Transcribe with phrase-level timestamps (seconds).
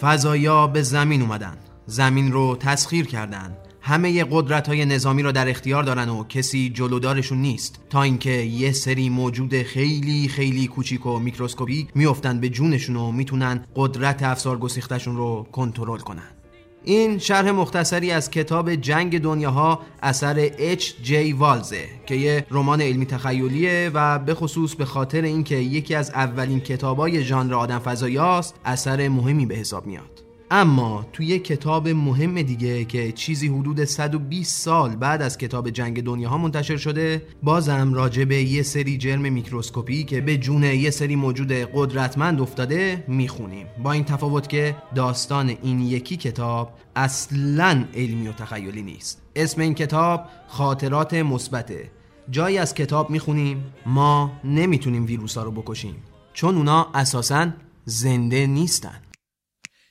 [0.00, 1.56] فضایا به زمین اومدن.
[1.86, 3.56] زمین رو تسخیر کردن.
[3.80, 7.80] همه قدرت های نظامی رو در اختیار دارن و کسی جلودارشون نیست.
[7.90, 13.64] تا اینکه یه سری موجود خیلی خیلی کوچیک و میکروسکوپیک میافتن به جونشون و می‌تونن
[13.76, 16.39] قدرت افسار گسیختشون رو کنترل کنن.
[16.84, 23.06] این شرح مختصری از کتاب جنگ دنیاها اثر اچ جی ولزه که یه رمان علمی
[23.06, 29.08] تخیلیه و به خصوص به خاطر اینکه یکی از اولین کتابای ژانر آدم فضایاست اثر
[29.08, 30.29] مهمی به حساب میاد.
[30.52, 36.02] اما توی یه کتاب مهم دیگه که چیزی حدود 120 سال بعد از کتاب جنگ
[36.02, 41.16] دنیاها منتشر شده بازم راجع به یه سری جرم میکروسکوپی که به جون یه سری
[41.16, 43.66] موجود قدرتمند افتاده می‌خونیم.
[43.82, 49.22] با این تفاوت که داستان این یکی کتاب اصلا علمی و تخیلی نیست.
[49.36, 51.90] اسم این کتاب خاطرات مثبته.
[52.30, 55.96] جایی از کتاب می‌خونیم ما نمی‌تونیم ویروس ها رو بکشیم
[56.32, 57.48] چون اونا اساسا
[57.84, 59.00] زنده نیستن.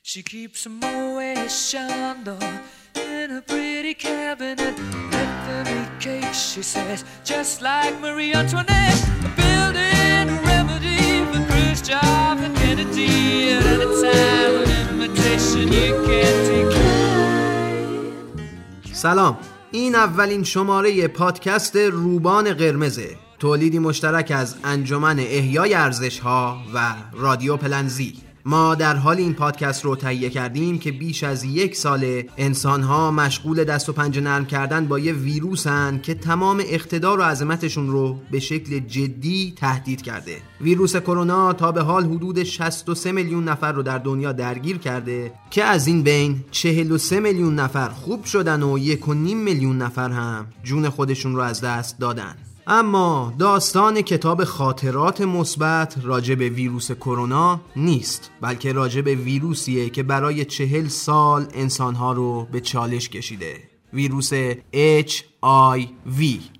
[0.02, 2.60] She keeps a Moet Chandon
[2.96, 4.74] in a pretty cabinet.
[5.10, 8.98] Bethany cake, she says, just like Marie Antoinette.
[9.36, 16.90] Building a remedy for Khrushchev and Kennedy at any time an invitation you can't decline.
[18.92, 19.38] سلام
[19.70, 27.56] این اولین شماره پادکست روبان قرمزه تولیدی مشترک از انجمن احیای ارزش ها و رادیو
[27.56, 32.82] پلنزی ما در حال این پادکست رو تهیه کردیم که بیش از یک سال انسان
[32.82, 37.90] ها مشغول دست و پنجه نرم کردن با یه ویروسن که تمام اقتدار و عظمتشون
[37.90, 40.36] رو به شکل جدی تهدید کرده.
[40.60, 45.64] ویروس کرونا تا به حال حدود 63 میلیون نفر رو در دنیا درگیر کرده که
[45.64, 51.34] از این بین 43 میلیون نفر خوب شدن و 1.5 میلیون نفر هم جون خودشون
[51.36, 52.34] رو از دست دادن.
[52.66, 60.02] اما داستان کتاب خاطرات مثبت راجع به ویروس کرونا نیست بلکه راجع به ویروسیه که
[60.02, 63.56] برای چهل سال انسانها رو به چالش کشیده.
[63.92, 64.32] ویروس
[64.74, 66.59] HIV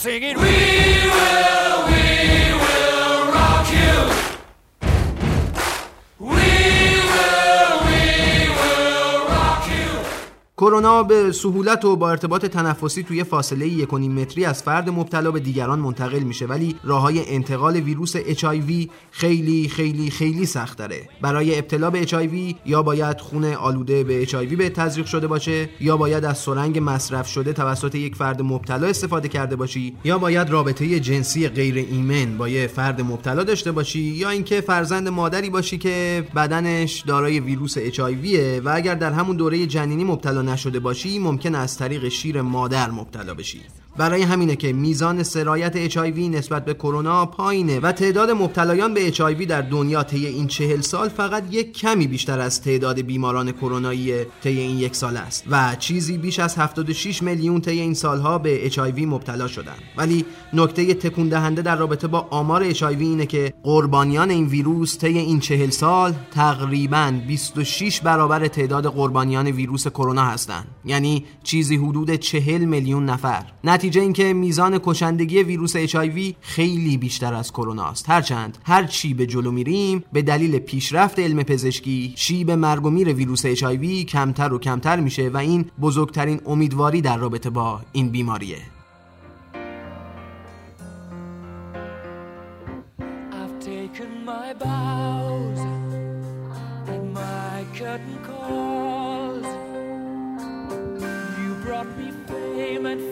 [0.00, 0.79] singing, We
[10.60, 15.40] کرونا به سهولت و با ارتباط تنفسی توی فاصله یک متری از فرد مبتلا به
[15.40, 16.46] دیگران منتقل میشه.
[16.46, 21.08] ولی راه های انتقال ویروس HIV خیلی خیلی خیلی سخت داره.
[21.20, 25.96] برای ابتلا به HIV یا باید خون آلوده به HIV به تزریق شده باشه یا
[25.96, 31.00] باید از سرنگ مصرف شده توسط یک فرد مبتلا استفاده کرده باشی یا باید رابطه
[31.00, 36.24] جنسی غیر ایمن با یه فرد مبتلا داشته باشی یا اینکه فرزند مادری باشی که
[36.36, 38.26] بدنش دارای ویروس HIV
[38.64, 43.34] و اگر در همون دوره جنینی مبتلا نشده باشی ممکن از طریق شیر مادر مبتلا
[43.34, 43.62] بشی.
[44.00, 49.46] برای همینه که میزان سرایت HIV نسبت به کرونا پایینه و تعداد مبتلایان به HIV
[49.46, 54.58] در دنیا طی این چهل سال فقط یک کمی بیشتر از تعداد بیماران کرونایی طی
[54.60, 58.98] این یک سال است و چیزی بیش از 76 میلیون طی این سالها به HIV
[58.98, 59.76] مبتلا شدن.
[59.96, 65.18] ولی نکته تکون دهنده در رابطه با آمار HIV اینه که قربانیان این ویروس طی
[65.18, 72.64] این چهل سال تقریبا 26 برابر تعداد قربانیان ویروس کرونا هستند یعنی چیزی حدود 40
[72.64, 73.44] میلیون نفر.
[73.64, 78.10] نتیجه اینکه میزان کشندگی ویروس HIV خیلی بیشتر از کرونا است.
[78.10, 83.12] هرچند هر چی به جلو میریم به دلیل پیشرفت علم پزشکی شیب مرگ و میر
[83.12, 88.58] ویروس HIV کمتر و کمتر میشه و این بزرگترین امیدواری در رابطه با این بیماریه.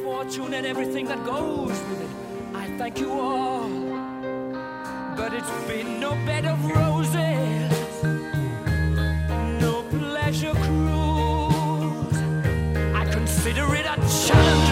[0.02, 2.08] Fortune and everything that goes with it.
[2.54, 3.68] I thank you all.
[5.14, 8.02] But it's been no bed of roses,
[9.60, 12.18] no pleasure cruise.
[12.94, 14.67] I consider it a challenge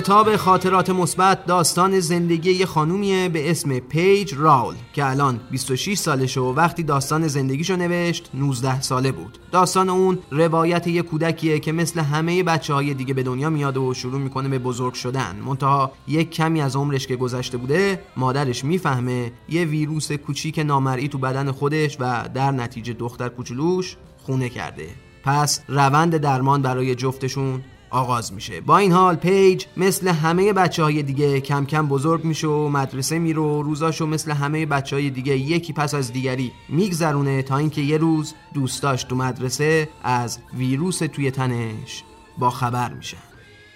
[0.00, 6.40] کتاب خاطرات مثبت داستان زندگی یه خانومیه به اسم پیج راول که الان 26 سالشه
[6.40, 9.38] و وقتی داستان زندگیشو نوشت 19 ساله بود.
[9.52, 13.94] داستان اون روایت یه کودکیه که مثل همه بچه های دیگه به دنیا میاد و
[13.94, 15.36] شروع می‌کنه به بزرگ شدن.
[15.46, 21.18] منتها یک کمی از عمرش که گذشته بوده مادرش می‌فهمه یه ویروس کوچیک نامرئی تو
[21.18, 24.88] بدن خودش و در نتیجه دختر کوچولوش خونه کرده.
[25.24, 28.60] پس روند درمان برای جفتشون آغاز میشه.
[28.60, 33.18] با این حال پیج مثل همه بچه های دیگه کم کم بزرگ میشه و مدرسه
[33.18, 37.80] میره و روزاشو مثل همه بچه های دیگه یکی پس از دیگری میگذرونه تا اینکه
[37.80, 42.04] یه روز دوستاش تو مدرسه از ویروس توی تنش
[42.38, 43.16] با خبر میشن.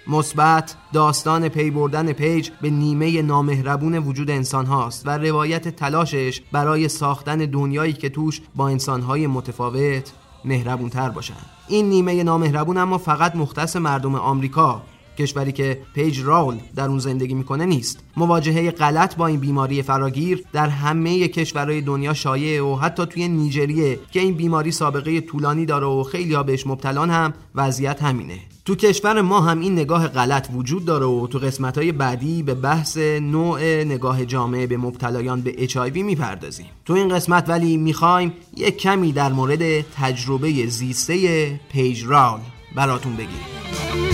[0.07, 6.87] مثبت داستان پی بردن پیج به نیمه نامهربون وجود انسان هاست و روایت تلاشش برای
[6.87, 10.11] ساختن دنیایی که توش با انسان های متفاوت
[10.45, 11.54] مهربون تر باشن.
[11.67, 14.81] این نیمه نامهربون اما فقط مختص مردم آمریکا
[15.17, 17.99] کشوری که پیج راول در اون زندگی می‌کنه نیست.
[18.17, 23.99] مواجهه غلط با این بیماری فراگیر در همه کشورهای دنیا شایع و حتی توی نیجریه
[24.11, 28.39] که این بیماری سابقه طولانی داره و خیلی ها بهش مبتلان هم وضعیت همینه.
[28.65, 32.53] تو کشور ما هم این نگاه غلط وجود داره و تو قسمت های بعدی به
[32.53, 36.65] بحث نوع نگاه جامعه به مبتلایان به HIV می‌پردازیم.
[36.85, 42.39] تو این قسمت ولی می‌خوایم یک کمی در مورد تجربه زیسته پیج راول
[42.75, 44.04] براتون بگیریم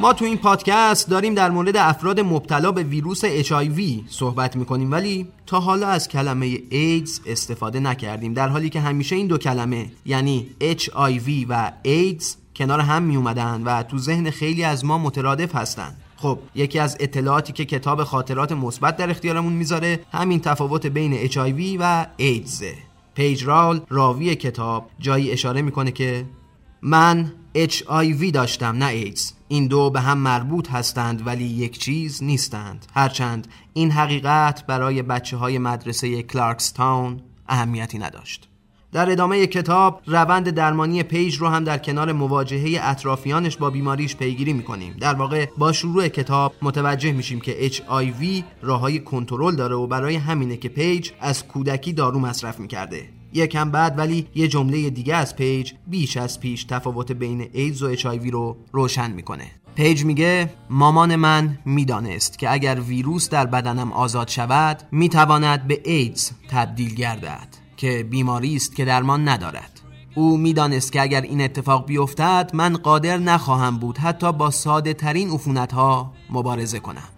[0.00, 5.28] ما تو این پادکست داریم در مورد افراد مبتلا به ویروس HIV صحبت می‌کنیم ولی
[5.46, 8.34] تا حالا از کلمه ایدز استفاده نکردیم.
[8.34, 13.62] در حالی که همیشه این دو کلمه یعنی HIV و ایدز کنار هم می اومدن
[13.62, 15.96] و تو ذهن خیلی از ما مترادف هستند.
[16.16, 21.76] خب یکی از اطلاعاتی که کتاب خاطرات مثبت در اختیارمون می‌ذاره همین تفاوت بین HIV
[21.80, 22.74] و ایدزه
[23.14, 26.26] پیج رال راوی کتاب جایی اشاره می‌کنه که
[26.82, 32.86] من HIV داشتم نه ایدز این دو به هم مربوط هستند ولی یک چیز نیستند.
[32.94, 38.48] هرچند این حقیقت برای بچه های مدرسه کلارکستاون اهمیتی نداشت.
[38.92, 44.52] در ادامه کتاب روند درمانی پیج رو هم در کنار مواجهه اطرافیانش با بیماریش پیگیری
[44.52, 44.96] می‌کنیم.
[45.00, 50.56] در واقع با شروع کتاب متوجه میشیم که HIV راههای کنترل داره و برای همینه
[50.56, 53.19] که پیج از کودکی دارو مصرف می‌کرده.
[53.32, 57.86] یکم بعد ولی یه جمله دیگه از پیج بیش از پیش تفاوت بین ایدز و
[57.86, 59.50] HIV رو روشن می‌کنه.
[59.74, 66.30] پیج میگه مامان من می‌دانست که اگر ویروس در بدنم آزاد شود می‌تواند به ایدز
[66.50, 69.80] تبدیل گردد که بیماری است که درمان ندارد.
[70.14, 75.30] او می‌دانست که اگر این اتفاق بیفتد من قادر نخواهم بود حتی با ساده ترین
[75.30, 77.08] عفونت ها مبارزه کنم.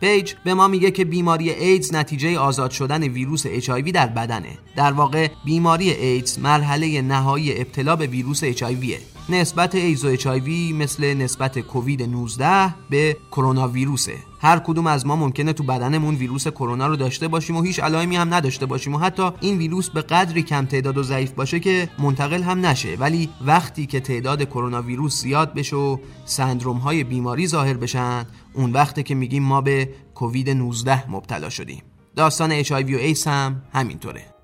[0.00, 4.58] پیج به ما میگه که بیماری ایدز نتیجه آزاد شدن ویروس HIV در بدنه.
[4.76, 8.96] در واقع بیماری ایدز مرحله نهایی ابتلا به ویروس HIV ه
[9.30, 15.16] نسبت ایدز و HIV مثل نسبت کووید 19 به کرونا ویروسه هر کدوم از ما
[15.16, 18.98] ممکنه تو بدنمون ویروس کرونا رو داشته باشیم و هیچ علائمی هم نداشته باشیم و
[18.98, 22.96] حتی این ویروس به قدری کم تعداد و ضعیف باشه که منتقل هم نشه.
[22.96, 28.72] ولی وقتی که تعداد کرونا ویروس زیاد بشه و سندروم های بیماری ظاهر بشن اون
[28.72, 31.82] وقته که میگیم ما به کووید 19 مبتلا شدیم.
[32.16, 34.39] داستان HIV و ایس هم همینطوره.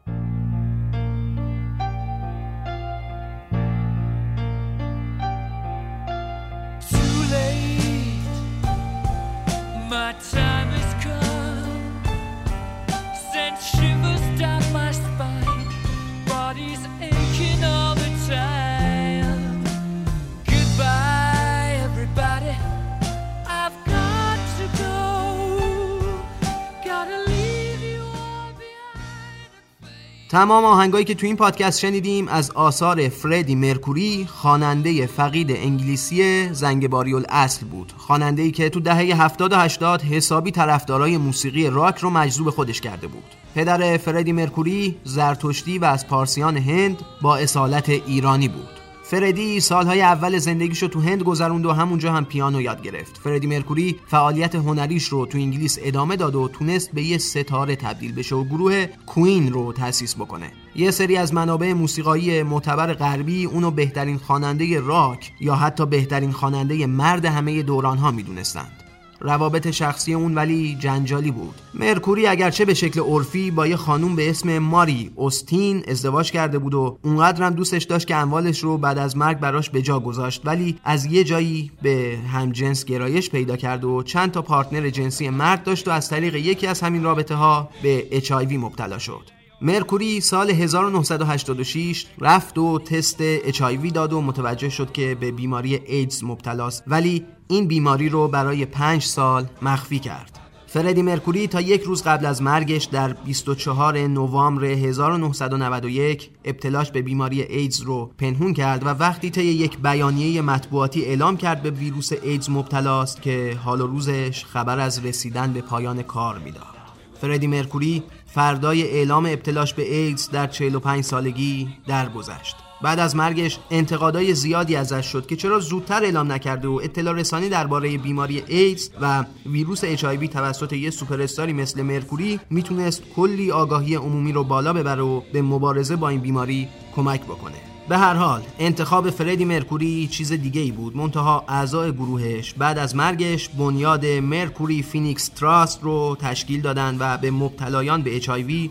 [30.37, 37.14] تمام آهنگایی که تو این پادکست شنیدیم از آثار فردی مرکوری خواننده فقید انگلیسی زنگباری
[37.14, 37.93] الاصل بود.
[37.97, 42.81] خواننده ای که تو دهه 70 و 80 حسابی طرفدارای موسیقی راک رو مجذوب خودش
[42.81, 43.25] کرده بود.
[43.55, 48.86] پدر فردی مرکوری زرتشتی و از پارسیان هند با اصالت ایرانی بود.
[49.10, 53.20] فردی سالهای اول زندگیش رو تو هند گذروند و همونجا هم پیانو یاد گرفت.
[53.25, 58.12] فردی مرکوری فعالیت هنریش رو تو انگلیس ادامه داد و تونست به یه ستاره تبدیل
[58.12, 60.52] بشه و گروه کوین رو تأسیس بکنه.
[60.76, 66.86] یه سری از منابع موسیقایی معتبر غربی اونو بهترین خواننده راک یا حتی بهترین خواننده
[66.86, 68.86] مرد همه دوران ها می‌دونستند.
[69.20, 71.54] روابط شخصی اون ولی جنجالی بود.
[71.75, 76.75] مرکوری اگرچه به شکل عرفی با یه خانوم به اسم ماری اوستین ازدواج کرده بود
[76.75, 80.78] و اونقدرم دوستش داشت که اموالش رو بعد از مرگ براش به جا گذاشت ولی
[80.85, 85.88] از یه جایی به همجنس گرایش پیدا کرد و چند تا پارتنر جنسی مرد داشت
[85.88, 89.36] و از طریق یکی از همین رابطه ها به HIV مبتلا شد.
[89.60, 96.25] مرکوری سال 1986 رفت و تست HIV داد و متوجه شد که به بیماری ایدز
[96.25, 96.84] مبتلاست.
[96.86, 100.38] ولی این بیماری رو برای پنج سال مخفی کرد.
[100.66, 107.42] فردی مرکوری تا یک روز قبل از مرگش در 24 نوامبر 1991 ابتلاش به بیماری
[107.42, 112.50] ایدز رو پنهون کرد و وقتی طی یک بیانیه مطبوعاتی اعلام کرد به ویروس ایدز
[112.50, 116.86] مبتلاست که حال و روزش خبر از رسیدن به پایان کار می‌داد.
[117.20, 122.56] فردی مرکوری فردای اعلام ابتلاش به ایدز در 45 سالگی درگذشت.
[122.82, 127.49] بعد از مرگش انتقادای زیادی ازش شد که چرا زودتر اعلام نکرده و اطلاع رسانی
[127.49, 134.32] درباره بیماری ایدز و ویروس HIV توسط یه سوپراستار مثل مرکوری می‌تونست کلی آگاهی عمومی
[134.32, 137.75] رو بالا ببره و به مبارزه با این بیماری کمک بکنه.
[137.88, 142.97] به هر حال انتخاب فردی مرکوری چیز دیگه ای بود منتها اعضای گروهش بعد از
[142.97, 148.30] مرگش بنیاد Mercury Phoenix Trust رو تشکیل دادن و به مبتلایان به HIV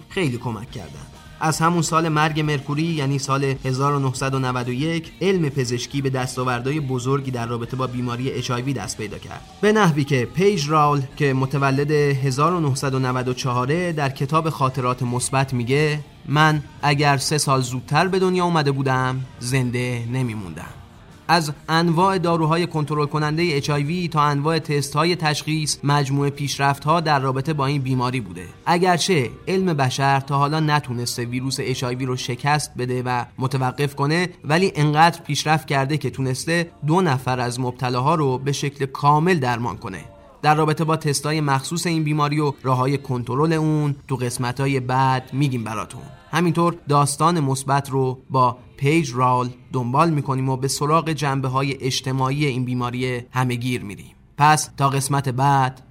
[0.09, 1.14] خیلی کمک کردند.
[1.39, 7.77] از همون سال مرگ مرکوری یعنی سال 1991 علم پزشکی به دستاوردهای بزرگی در رابطه
[7.77, 9.41] با بیماری HIV دست پیدا کرد.
[9.61, 17.17] به نحوی که پیج راول که متولد 1994 در کتاب خاطرات مثبت میگه من اگر
[17.17, 20.84] سه سال زودتر به دنیا اومده بودم زنده نمیموندم.
[21.27, 27.19] از انواع داروهای کنترل کننده HIV تا انواع تست های تشخیص مجموعه پیشرفت ها در
[27.19, 28.45] رابطه با این بیماری بوده.
[28.65, 34.71] اگرچه علم بشر تا حالا نتونسته ویروس HIV رو شکست بده و متوقف کنه ولی
[34.75, 40.05] انقدر پیشرفت کرده که تونسته دو نفر از مبتلاها رو به شکل کامل درمان کنه.
[40.41, 44.79] در رابطه با تستای مخصوص این بیماری و راه های کنترل اون تو قسمت های
[44.79, 46.01] بعد میگیم براتون.
[46.31, 52.45] همینطور داستان مثبت رو با پیج رال دنبال می‌کنیم و به سراغ جنبه های اجتماعی
[52.45, 54.15] این بیماری همهگیر میریم.
[54.37, 55.81] پس تا قسمت بعد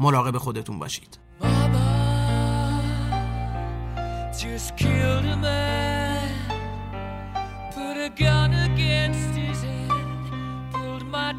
[0.00, 1.18] مراقب خودتون باشید.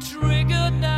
[0.00, 0.97] Trigger, now